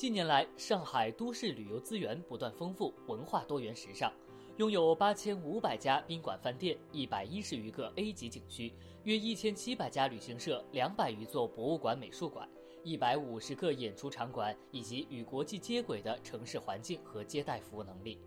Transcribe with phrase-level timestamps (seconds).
[0.00, 4.10] 近年来，上海都市旅游资源不断丰富，文化多元时尚，
[4.56, 8.72] 拥有八千五百家宾馆饭店，一百一十余个 A 级景区，
[9.02, 12.48] 约一千七百家旅行社，两百余座博物馆、美术馆，
[12.82, 18.18] 一百五十个演出场馆，以及与国际接轨的城市环境和接待服务能力。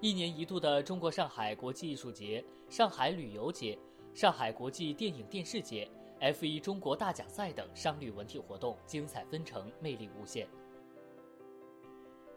[0.00, 3.76] 一年一度的中国上海国际艺术节、上海旅游节、
[4.14, 5.90] 上海国际电影电视节。
[6.20, 10.48] F 一中国大奖赛等商旅文体活动精彩纷呈，魅力无限。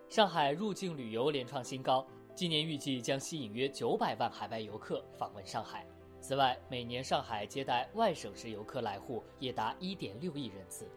[0.07, 2.05] 上海入境旅游连创新高，
[2.35, 5.85] 今年预计将吸引约九百万海外游客访问上海。
[6.19, 10.87] 此外，每年上海接待外省市游客来沪也达一点六亿人次。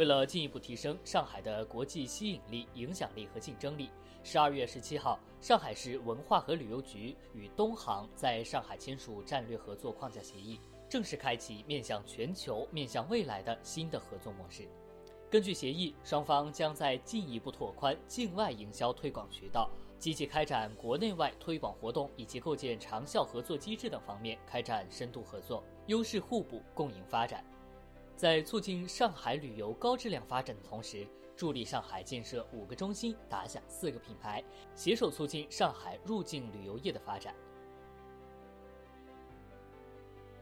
[0.00, 3.90] 为了进一步提升上海的国际吸引力、影响力和竞争力，
[4.24, 10.58] 十二月十七号，上海市文化和旅游局与东航在上海签署战略合作框架协议，
[10.88, 14.66] 正式开启面向全球、面向未来的新的合作模式。
[15.30, 27.44] 根据协议，双方将在进一步拓宽境外营销推广渠道、积极开展国内外推广活动以及构建长效合作机制等方面开展深度合作，优势互补，共赢发展。
[28.20, 37.34] 在促进上海旅游高质量发展的同时，助力上海建设五个中心、打响四个品牌，携手促进上海入境旅游业的发展。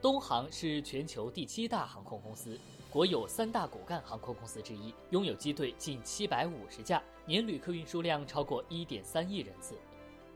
[0.03, 2.59] 东航是全球第七大航空公司，
[2.91, 9.79] 国有三大骨干航空公司之一，拥有机队近七百五十架，年旅客运输量超过一点三亿人次。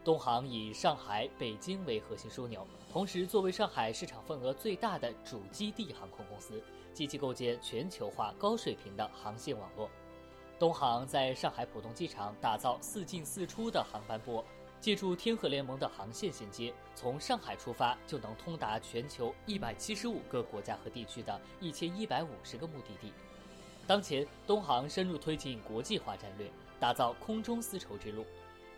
[0.04, 6.60] 东航以上海、北京为核心枢纽，同时作为上海市场份额最大的主基地航空公司，
[6.92, 9.88] 积极构建全球化高水平的航线网络。
[10.58, 14.44] 东航在上海浦东机场打造四进四出的航班波，
[14.80, 23.12] 借助天河联盟的航线衔接，从上海出发就能通达全球一百七十五个国家和地区的一千一百五十个目的地。
[23.86, 26.50] 当前，东航深入推进国际化战略，
[26.80, 28.26] 打造空中丝绸之路。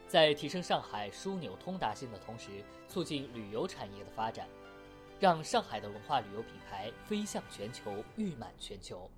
[0.07, 4.47] 在提升上海枢纽通达性的同时，促进旅游产业的发展，
[5.19, 9.11] 让上海的文化旅游品牌飞向全球，誉满全球。